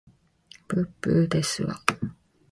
[0.67, 1.79] ぶっぶーですわ